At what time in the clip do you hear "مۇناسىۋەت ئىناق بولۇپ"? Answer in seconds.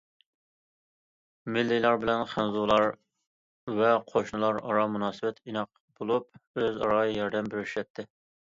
4.97-6.43